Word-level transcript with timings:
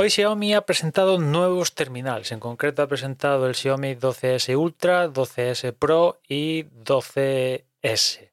Hoy 0.00 0.10
Xiaomi 0.10 0.54
ha 0.54 0.60
presentado 0.60 1.18
nuevos 1.18 1.74
terminales. 1.74 2.30
En 2.30 2.38
concreto 2.38 2.82
ha 2.82 2.86
presentado 2.86 3.48
el 3.48 3.56
Xiaomi 3.56 3.96
12S 3.96 4.56
Ultra, 4.56 5.08
12S 5.08 5.74
Pro 5.74 6.20
y 6.28 6.66
12S. 6.66 8.30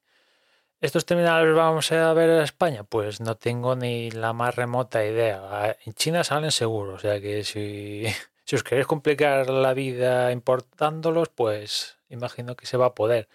¿Estos 0.80 1.04
terminales 1.06 1.56
vamos 1.56 1.90
a 1.90 2.12
ver 2.14 2.30
en 2.30 2.42
España? 2.42 2.84
Pues 2.84 3.20
no 3.20 3.36
tengo 3.36 3.74
ni 3.74 4.12
la 4.12 4.32
más 4.32 4.54
remota 4.54 5.04
idea. 5.04 5.76
En 5.84 5.92
China 5.94 6.22
salen 6.22 6.52
seguros, 6.52 6.98
o 6.98 6.98
sea 7.00 7.20
que 7.20 7.42
si, 7.44 8.06
os 8.54 8.62
queréis 8.62 8.86
complicar 8.86 9.50
la 9.50 9.74
vida 9.74 10.30
importándolos, 10.30 11.30
pues 11.30 11.98
imagino 12.08 12.54
que 12.54 12.66
se 12.66 12.76
va 12.76 12.86
a 12.86 12.94
poder. 12.94 13.28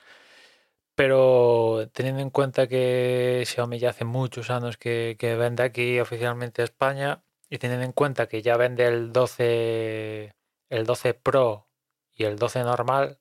Pero 0.95 1.89
teniendo 1.91 2.21
en 2.21 2.29
cuenta 2.29 2.67
que 2.67 3.43
Xiaomi 3.45 3.77
ya 3.77 3.89
hace 3.89 4.05
muchos 4.05 4.49
años 4.49 4.77
que, 4.77 5.17
que 5.19 5.35
vende 5.35 5.63
aquí 5.63 5.99
oficialmente 5.99 6.61
a 6.61 6.66
España, 6.66 7.23
y 7.52 7.57
teniendo 7.59 7.85
en 7.85 7.91
cuenta 7.91 8.27
que 8.27 8.41
ya 8.41 8.55
vende 8.57 8.88
el 8.88 9.11
12, 9.11 10.33
el 10.69 10.85
12 10.85 11.13
Pro 11.16 11.67
y 12.16 12.23
el 12.23 12.38
12 12.38 12.63
normal, 12.63 13.19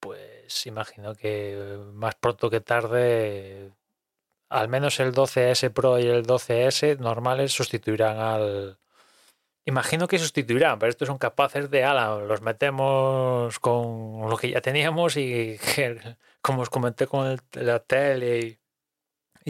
pues 0.00 0.66
imagino 0.66 1.14
que 1.14 1.78
más 1.92 2.14
pronto 2.14 2.48
que 2.48 2.62
tarde, 2.62 3.72
al 4.48 4.68
menos 4.68 5.00
el 5.00 5.14
12S 5.14 5.70
Pro 5.70 5.98
y 5.98 6.06
el 6.06 6.26
12S 6.26 6.98
normales 6.98 7.52
sustituirán 7.52 8.18
al... 8.18 8.78
Imagino 9.66 10.08
que 10.08 10.18
sustituirán, 10.18 10.78
pero 10.78 10.90
estos 10.90 11.08
son 11.08 11.18
capaces 11.18 11.70
de, 11.70 11.84
ala, 11.84 12.16
los 12.20 12.40
metemos 12.40 13.58
con 13.60 14.30
lo 14.30 14.36
que 14.38 14.50
ya 14.50 14.62
teníamos 14.62 15.18
y 15.18 15.58
como 16.40 16.62
os 16.62 16.70
comenté 16.70 17.06
con 17.06 17.26
el, 17.26 17.40
la 17.52 17.80
tele 17.80 18.59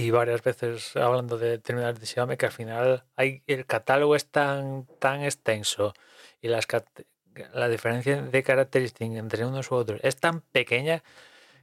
y 0.00 0.11
varias 0.11 0.43
veces 0.43 0.97
hablando 0.97 1.37
de 1.37 1.59
terminales 1.59 2.00
de 2.00 2.06
Xiaomi 2.06 2.37
que 2.37 2.47
al 2.47 2.53
final 2.53 3.05
hay, 3.16 3.43
el 3.47 3.66
catálogo 3.66 4.16
es 4.16 4.27
tan, 4.27 4.87
tan 4.99 5.22
extenso 5.22 5.93
y 6.41 6.49
las, 6.49 6.66
la 7.53 7.69
diferencia 7.69 8.22
de 8.22 8.43
características 8.43 9.19
entre 9.19 9.44
unos 9.44 9.71
u 9.71 9.75
otros 9.75 10.00
es 10.03 10.16
tan 10.16 10.41
pequeña 10.41 11.03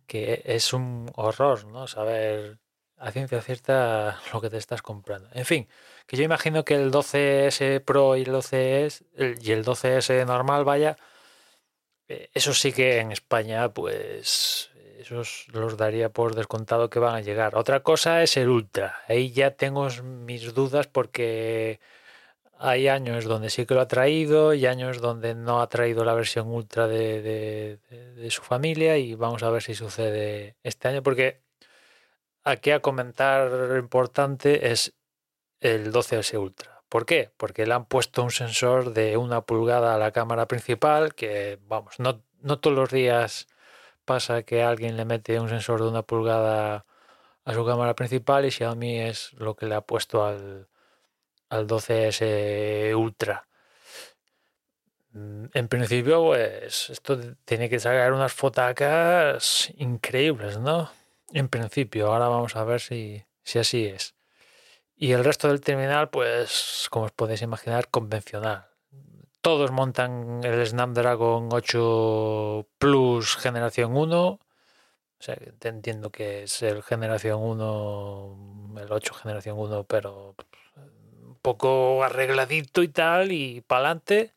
que 0.06 0.44
es 0.46 0.74
un 0.74 1.12
horror, 1.16 1.66
¿no? 1.66 1.88
Saber 1.88 2.60
a 2.98 3.12
ciencia 3.12 3.42
cierta 3.42 4.20
lo 4.34 4.42
que 4.42 4.50
te 4.50 4.58
estás 4.58 4.82
comprando. 4.82 5.30
En 5.34 5.46
fin, 5.46 5.68
que 6.06 6.18
yo 6.18 6.24
imagino 6.24 6.64
que 6.64 6.76
el 6.76 6.92
12S 6.92 7.84
Pro 7.84 8.16
y 8.16 8.22
el 8.24 8.32
12S 8.34 9.04
y 9.42 9.52
el 9.52 9.66
12S 9.66 10.26
normal, 10.26 10.64
vaya, 10.64 10.98
eh, 12.08 12.30
eso 12.34 12.54
sí 12.54 12.72
que 12.72 13.00
en 13.00 13.12
España, 13.12 13.74
pues 13.74 14.72
esos 15.00 15.48
los 15.54 15.78
daría 15.78 16.10
por 16.10 16.36
descontado 16.36 16.90
que 16.90 17.00
van 17.00 17.16
a 17.16 17.22
llegar. 17.22 17.56
Otra 17.56 17.82
cosa 17.82 18.24
es 18.24 18.38
el 18.38 18.50
Ultra. 18.50 19.02
Ahí 19.08 19.32
ya 19.32 19.52
tengo 19.52 19.88
mis 20.04 20.54
dudas 20.54 20.88
porque 20.88 21.80
hay 22.60 22.88
años 22.88 23.26
donde 23.26 23.50
sí 23.50 23.66
que 23.66 23.76
lo 23.76 23.82
ha 23.82 23.88
traído 23.88 24.54
y 24.54 24.66
años 24.66 25.00
donde 25.00 25.36
no 25.36 25.62
ha 25.62 25.70
traído 25.70 26.04
la 26.04 26.14
versión 26.14 26.48
Ultra 26.48 26.88
de, 26.88 27.80
su 28.30 28.42
familia 28.42 28.98
y 28.98 29.16
vamos 29.16 29.44
a 29.44 29.50
ver 29.50 29.62
si 29.62 29.76
sucede 29.76 30.56
este 30.64 30.88
año 30.88 31.04
porque 31.04 31.42
aquí 32.44 32.72
a 32.72 32.82
comentar 32.82 33.76
importante 33.78 34.72
es 34.72 34.94
el 35.60 35.92
12S 35.92 36.40
Ultra. 36.40 36.82
¿Por 36.90 37.06
qué? 37.06 37.32
Porque 37.38 37.66
le 37.66 37.74
han 37.74 37.86
puesto 37.86 38.24
un 38.24 38.32
sensor 38.32 38.94
de 38.94 39.18
una 39.18 39.42
pulgada 39.42 39.96
a 39.96 39.98
la 39.98 40.12
cámara 40.12 40.48
principal 40.48 41.14
que, 41.14 41.60
vamos, 41.68 42.00
no, 42.00 42.24
no 42.42 42.60
todos 42.60 42.76
los 42.76 42.90
días 42.90 43.48
pasa 44.08 44.44
que 44.44 44.64
alguien 44.64 44.98
le 44.98 45.06
mete 45.06 45.40
un 45.40 45.50
sensor 45.50 45.82
de 45.82 45.90
una 45.90 46.04
pulgada 46.04 46.86
a 47.46 47.54
su 47.54 47.66
cámara 47.66 47.96
principal 47.96 48.46
y 48.46 48.52
Xiaomi 48.52 49.02
es 49.02 49.34
lo 49.34 49.56
que 49.56 49.68
le 49.68 49.76
ha 49.76 49.82
puesto 49.82 50.26
al, 50.26 50.70
al 51.50 51.68
12S 51.68 52.96
Ultra. 52.96 53.48
Mm, 55.14 55.46
en 55.54 55.68
principio, 55.68 56.24
pues 56.26 56.90
esto 56.90 57.20
tiene 57.46 57.70
que 57.70 57.80
sacar 57.80 58.14
unas 58.14 58.34
fotacas 58.34 59.72
increíbles, 59.78 60.58
¿no? 60.60 60.90
En 61.34 61.50
principio, 61.50 62.08
ahora 62.08 62.30
vamos 62.30 62.56
a 62.56 62.64
ver 62.64 62.82
si, 62.82 63.26
si 63.44 63.60
así 63.60 63.86
es. 63.86 64.16
Y 64.96 65.14
el 65.14 65.24
resto 65.24 65.50
del 65.50 65.62
terminal, 65.62 66.10
pues, 66.10 66.88
como 66.92 67.06
os 67.06 67.12
podéis 67.12 67.42
imaginar, 67.42 67.90
convencional 67.90 68.77
todos 69.42 69.72
montan 69.72 70.42
el 70.44 70.66
Snapdragon 70.66 71.50
8 71.52 72.68
Plus 72.78 73.36
generación 73.38 73.96
1. 73.96 74.40
O 75.20 75.24
sea, 75.24 75.36
entiendo 75.64 76.12
que 76.12 76.44
es 76.44 76.62
el 76.62 76.84
generación 76.84 77.42
1, 77.42 78.76
el 78.82 78.92
8 78.92 79.14
generación 79.16 79.58
1, 79.58 79.86
pero 79.86 80.36
un 81.24 81.36
poco 81.42 82.04
arregladito 82.04 82.84
y 82.84 82.90
tal, 82.90 83.32
y 83.32 83.62
para 83.62 83.80
adelante. 83.80 84.34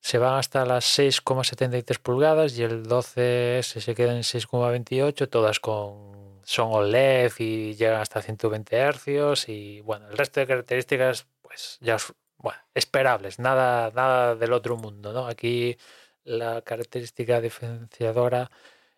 se 0.07 0.19
van 0.19 0.35
hasta 0.35 0.65
las 0.65 0.85
6,73 0.97 1.99
pulgadas 1.99 2.57
y 2.57 2.63
el 2.63 2.85
12S 2.85 3.81
se 3.81 3.93
queda 3.93 4.13
en 4.13 4.23
6,28, 4.23 5.29
todas 5.29 5.59
con 5.59 6.39
son 6.43 6.69
OLED 6.71 7.33
y 7.39 7.75
llegan 7.75 7.99
hasta 7.99 8.21
120 8.21 8.89
Hz 8.89 9.49
y 9.49 9.81
bueno, 9.81 10.07
el 10.09 10.17
resto 10.17 10.39
de 10.39 10.47
características 10.47 11.27
pues 11.41 11.77
ya 11.81 11.97
bueno, 12.37 12.57
esperables, 12.73 13.37
nada, 13.37 13.91
nada 13.93 14.35
del 14.35 14.53
otro 14.53 14.77
mundo, 14.77 15.11
¿no? 15.11 15.27
Aquí 15.27 15.77
la 16.23 16.61
característica 16.61 17.41
diferenciadora 17.41 18.49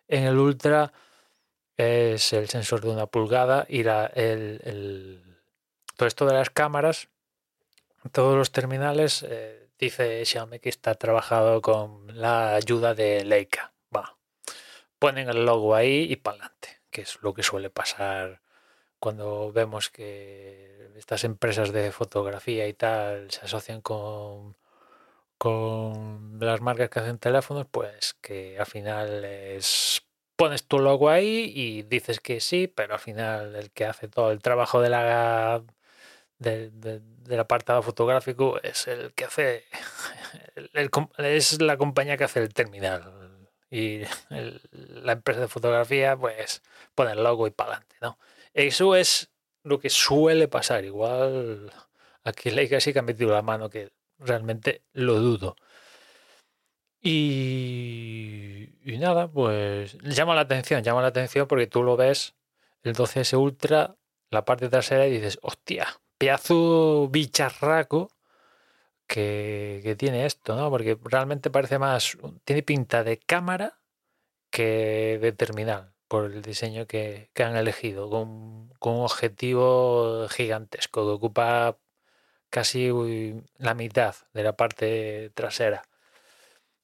en 0.06 0.22
el 0.22 0.38
Ultra 0.38 0.92
es 1.76 2.32
el 2.32 2.48
sensor 2.48 2.82
de 2.82 2.90
una 2.90 3.06
pulgada 3.06 3.66
y 3.68 3.82
la, 3.82 4.06
el, 4.06 5.40
esto 5.98 6.24
de 6.24 6.34
las 6.34 6.50
cámaras, 6.50 7.08
todos 8.12 8.36
los 8.36 8.52
terminales 8.52 9.24
eh, 9.28 9.59
Dice 9.80 10.24
Xiaomi 10.26 10.60
que 10.60 10.68
está 10.68 10.94
trabajado 10.94 11.62
con 11.62 12.06
la 12.20 12.54
ayuda 12.54 12.94
de 12.94 13.24
Leica. 13.24 13.72
Va. 13.94 14.18
Ponen 14.98 15.28
el 15.30 15.46
logo 15.46 15.74
ahí 15.74 16.06
y 16.10 16.16
para 16.16 16.36
adelante, 16.36 16.82
que 16.90 17.02
es 17.02 17.18
lo 17.22 17.32
que 17.32 17.42
suele 17.42 17.70
pasar 17.70 18.42
cuando 18.98 19.50
vemos 19.52 19.88
que 19.90 20.90
estas 20.96 21.24
empresas 21.24 21.72
de 21.72 21.92
fotografía 21.92 22.68
y 22.68 22.74
tal 22.74 23.30
se 23.30 23.46
asocian 23.46 23.80
con, 23.80 24.56
con 25.38 26.38
las 26.40 26.60
marcas 26.60 26.90
que 26.90 27.00
hacen 27.00 27.18
teléfonos, 27.18 27.66
pues 27.70 28.14
que 28.20 28.58
al 28.58 28.66
final 28.66 29.24
es 29.24 30.02
pones 30.36 30.66
tu 30.66 30.78
logo 30.78 31.10
ahí 31.10 31.52
y 31.54 31.82
dices 31.82 32.20
que 32.20 32.40
sí, 32.40 32.66
pero 32.66 32.94
al 32.94 33.00
final 33.00 33.56
el 33.56 33.70
que 33.72 33.86
hace 33.86 34.08
todo 34.08 34.30
el 34.32 34.40
trabajo 34.40 34.80
de 34.80 34.90
la 34.90 35.62
del 36.40 37.38
apartado 37.38 37.82
fotográfico 37.82 38.60
es 38.62 38.88
el 38.88 39.12
que 39.12 39.24
hace, 39.26 39.64
es 41.18 41.60
la 41.60 41.76
compañía 41.76 42.16
que 42.16 42.24
hace 42.24 42.40
el 42.40 42.52
terminal 42.52 43.46
y 43.70 44.02
la 44.70 45.12
empresa 45.12 45.40
de 45.40 45.48
fotografía 45.48 46.16
pues 46.16 46.62
pone 46.94 47.12
el 47.12 47.22
logo 47.22 47.46
y 47.46 47.50
para 47.50 47.72
adelante, 47.72 47.96
¿no? 48.00 48.18
Eso 48.54 48.96
es 48.96 49.30
lo 49.62 49.78
que 49.78 49.90
suele 49.90 50.48
pasar, 50.48 50.84
igual 50.84 51.72
aquí 52.24 52.50
le 52.50 52.80
sí 52.80 52.92
que 52.92 52.98
ha 52.98 53.02
metido 53.02 53.32
la 53.32 53.42
mano 53.42 53.70
que 53.70 53.92
realmente 54.18 54.82
lo 54.92 55.14
dudo. 55.20 55.56
Y, 57.02 58.74
y, 58.84 58.98
nada, 58.98 59.28
pues 59.30 59.96
llama 60.02 60.34
la 60.34 60.42
atención, 60.42 60.82
llama 60.82 61.00
la 61.00 61.08
atención 61.08 61.46
porque 61.46 61.66
tú 61.66 61.82
lo 61.82 61.96
ves, 61.96 62.34
el 62.82 62.94
12S 62.94 63.38
Ultra, 63.38 63.96
la 64.30 64.44
parte 64.44 64.68
trasera 64.68 65.06
y 65.06 65.12
dices, 65.12 65.38
hostia, 65.42 65.99
pedazo 66.20 67.08
bicharraco 67.08 68.10
que, 69.06 69.96
tiene 69.98 70.26
esto, 70.26 70.54
¿no? 70.54 70.68
Porque 70.70 70.98
realmente 71.02 71.50
parece 71.50 71.78
más, 71.78 72.18
tiene 72.44 72.62
pinta 72.62 73.02
de 73.04 73.16
cámara 73.18 73.78
que 74.50 75.18
de 75.22 75.32
terminal, 75.32 75.94
por 76.08 76.26
el 76.26 76.42
diseño 76.42 76.86
que, 76.86 77.30
han 77.38 77.56
elegido, 77.56 78.10
con, 78.10 78.68
con, 78.78 78.96
un 78.96 79.04
objetivo 79.04 80.28
gigantesco 80.28 81.06
que 81.06 81.12
ocupa 81.12 81.78
casi 82.50 82.90
la 83.56 83.74
mitad 83.74 84.14
de 84.34 84.42
la 84.44 84.54
parte 84.56 85.30
trasera. 85.34 85.84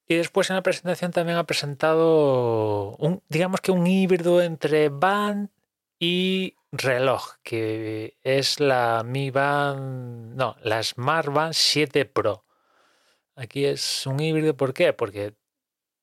Y 0.09 0.15
después 0.17 0.49
en 0.49 0.57
la 0.57 0.63
presentación 0.63 1.11
también 1.13 1.37
ha 1.37 1.45
presentado 1.45 2.97
un, 2.97 3.23
digamos 3.29 3.61
que 3.61 3.73
un 3.73 3.87
híbrido 3.87 4.41
entre 4.41 4.89
band 4.89 5.51
y 5.99 6.57
reloj, 6.73 7.37
que 7.43 8.19
es 8.23 8.61
la 8.61 9.03
Mi 9.05 9.31
Band, 9.31 10.35
no, 10.37 10.57
la 10.63 10.83
Smart 10.83 11.29
Band 11.33 11.55
7 11.55 12.05
Pro. 12.07 12.45
Aquí 13.37 13.67
es 13.67 14.07
un 14.07 14.21
híbrido, 14.21 14.57
¿por 14.57 14.75
qué? 14.75 14.93
Porque 14.93 15.35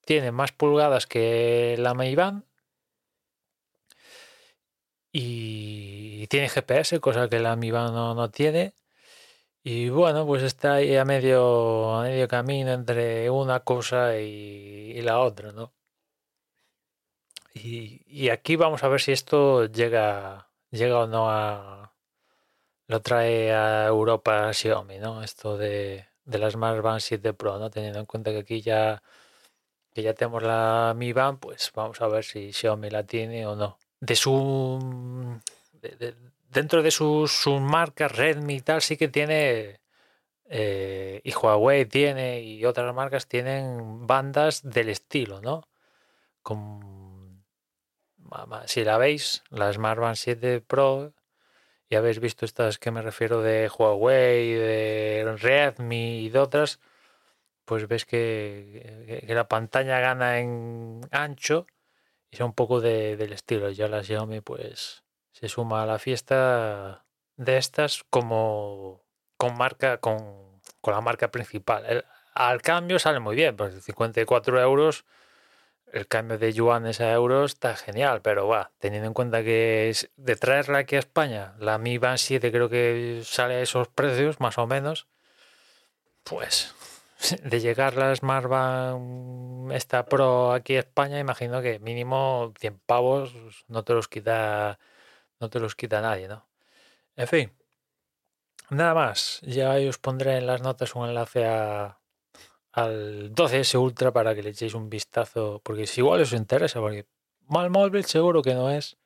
tiene 0.05 0.31
más 0.31 0.51
pulgadas 0.51 1.07
que 1.07 1.75
la 1.79 1.93
Mi 1.95 2.15
Band 2.15 2.43
y 5.11 6.27
tiene 6.27 6.49
GPS, 6.49 6.99
cosa 6.99 7.29
que 7.29 7.39
la 7.39 7.55
Mi 7.55 7.71
Band 7.71 7.93
no, 7.93 8.15
no 8.15 8.29
tiene. 8.31 8.73
Y 9.63 9.89
bueno, 9.89 10.25
pues 10.27 10.43
está 10.43 10.75
ahí 10.75 10.95
a 10.97 11.05
medio, 11.05 11.93
a 11.95 12.03
medio 12.03 12.27
camino 12.27 12.71
entre 12.73 13.29
una 13.29 13.61
cosa 13.61 14.19
y, 14.19 14.93
y 14.95 15.01
la 15.01 15.19
otra, 15.19 15.51
¿no? 15.53 15.73
Y, 17.53 18.29
aquí 18.29 18.55
vamos 18.55 18.83
a 18.83 18.87
ver 18.87 19.01
si 19.01 19.11
esto 19.11 19.65
llega, 19.65 20.49
llega 20.71 20.99
o 20.99 21.07
no 21.07 21.29
a. 21.29 21.93
Lo 22.87 23.01
trae 23.01 23.53
a 23.53 23.85
Europa 23.87 24.51
Xiaomi, 24.53 24.99
¿no? 24.99 25.23
Esto 25.23 25.57
de, 25.57 26.07
de 26.25 26.37
la 26.37 26.49
Smart 26.51 26.81
Band 26.81 26.99
7 26.99 27.33
Pro, 27.33 27.59
¿no? 27.59 27.69
Teniendo 27.69 27.99
en 27.99 28.05
cuenta 28.05 28.31
que 28.31 28.39
aquí 28.39 28.61
ya, 28.61 29.01
que 29.93 30.01
ya 30.01 30.13
tenemos 30.13 30.43
la 30.43 30.93
Mi 30.95 31.13
Band, 31.13 31.39
pues 31.39 31.71
vamos 31.75 32.01
a 32.01 32.07
ver 32.07 32.23
si 32.23 32.51
Xiaomi 32.51 32.89
la 32.89 33.03
tiene 33.03 33.45
o 33.47 33.55
no. 33.55 33.77
De 33.99 34.15
su. 34.15 35.39
dentro 36.49 36.83
de 36.83 36.91
sus, 36.91 37.31
sus, 37.31 37.61
marcas, 37.61 38.11
Redmi 38.11 38.55
y 38.55 38.61
tal, 38.61 38.81
sí 38.81 38.97
que 38.97 39.07
tiene. 39.07 39.79
Eh, 40.45 41.21
y 41.23 41.33
Huawei 41.33 41.85
tiene 41.85 42.41
y 42.41 42.65
otras 42.65 42.93
marcas 42.93 43.27
tienen 43.27 44.05
bandas 44.05 44.61
del 44.61 44.89
estilo, 44.89 45.41
¿no? 45.41 45.67
Si 48.65 48.83
la 48.83 48.97
veis, 48.97 49.43
la 49.49 49.71
Smart 49.71 49.99
Band 49.99 50.15
7 50.15 50.61
Pro, 50.61 51.13
y 51.89 51.95
habéis 51.95 52.19
visto 52.19 52.45
estas 52.45 52.79
que 52.79 52.91
me 52.91 53.01
refiero 53.01 53.41
de 53.41 53.69
Huawei, 53.69 54.53
de 54.53 55.35
Redmi 55.39 56.21
y 56.25 56.29
de 56.29 56.39
otras, 56.39 56.79
pues 57.65 57.87
ves 57.87 58.05
que, 58.05 59.23
la 59.27 59.47
pantalla 59.47 59.99
gana 59.99 60.39
en 60.39 61.01
ancho 61.11 61.65
y 62.31 62.35
es 62.35 62.41
un 62.41 62.53
poco 62.53 62.81
del 62.81 63.31
estilo. 63.33 63.69
Ya 63.69 63.87
la 63.87 64.03
Xiaomi 64.03 64.41
pues 64.41 65.03
se 65.31 65.47
suma 65.49 65.83
a 65.83 65.85
la 65.85 65.99
fiesta 65.99 67.05
de 67.35 67.57
estas 67.57 68.03
como 68.09 69.03
con 69.37 69.57
marca, 69.57 69.97
con, 69.99 70.61
con 70.81 70.93
la 70.93 71.01
marca 71.01 71.31
principal. 71.31 72.05
al 72.33 72.61
cambio 72.61 72.99
sale 72.99 73.19
muy 73.19 73.35
bien, 73.35 73.55
pues 73.55 73.83
54 73.83 74.61
euros 74.61 75.05
el 75.93 76.07
cambio 76.07 76.39
de 76.39 76.51
yuanes 76.53 76.99
a 77.01 77.11
euros 77.13 77.53
está 77.53 77.75
genial, 77.75 78.21
pero 78.23 78.47
va, 78.47 78.71
teniendo 78.79 79.07
en 79.07 79.13
cuenta 79.13 79.43
que 79.43 79.89
es 79.89 80.09
de 80.17 80.35
traerla 80.35 80.79
aquí 80.79 80.95
a 80.95 80.99
España, 80.99 81.53
la 81.59 81.77
Mi 81.77 81.99
Band 81.99 82.17
7 82.17 82.51
creo 82.51 82.67
que 82.67 83.21
sale 83.23 83.55
a 83.55 83.61
esos 83.61 83.87
precios, 83.89 84.39
más 84.39 84.57
o 84.57 84.65
menos, 84.65 85.07
pues 86.23 86.73
de 87.43 87.59
llegar 87.59 87.95
la 87.95 88.15
Smart 88.15 88.47
Band 88.47 89.71
esta 89.71 90.05
Pro 90.05 90.51
aquí 90.53 90.75
a 90.75 90.79
España, 90.79 91.19
imagino 91.19 91.61
que 91.61 91.79
mínimo 91.79 92.53
100 92.59 92.79
pavos 92.85 93.33
no 93.67 93.83
te 93.83 93.93
los 93.93 94.07
quita, 94.07 94.79
no 95.39 95.49
te 95.51 95.59
los 95.59 95.75
quita 95.75 96.01
nadie, 96.01 96.27
¿no? 96.27 96.47
En 97.15 97.27
fin, 97.27 97.53
nada 98.69 98.95
más, 98.95 99.41
ya 99.43 99.75
os 99.89 99.99
pondré 99.99 100.37
en 100.37 100.47
las 100.47 100.61
notas 100.61 100.95
un 100.95 101.07
enlace 101.07 101.45
a 101.45 101.99
al 102.73 103.33
12S 103.33 103.79
Ultra 103.79 104.11
para 104.11 104.35
que 104.35 104.43
le 104.43 104.49
echéis 104.51 104.73
un 104.73 104.89
vistazo, 104.89 105.61
porque 105.63 105.87
si 105.87 106.01
igual 106.01 106.21
os 106.21 106.33
interesa, 106.33 106.79
porque 106.81 107.05
mal 107.47 107.69
móvil 107.69 108.05
seguro 108.05 108.41
que 108.41 108.53
no 108.55 108.71
es, 108.71 108.97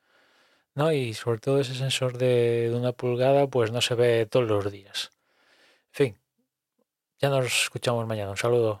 ¿no? 0.74 0.92
Y 0.92 1.14
sobre 1.14 1.38
todo 1.40 1.60
ese 1.60 1.74
sensor 1.74 2.18
de, 2.18 2.70
de 2.70 2.76
una 2.76 2.92
pulgada, 2.92 3.46
pues 3.48 3.72
no 3.72 3.80
se 3.80 3.94
ve 3.94 4.26
todos 4.26 4.48
los 4.48 4.72
días. 4.72 5.10
En 5.92 5.94
fin, 5.94 6.18
ya 7.20 7.30
nos 7.30 7.46
escuchamos 7.46 8.06
mañana. 8.06 8.30
Un 8.30 8.36
saludo. 8.36 8.80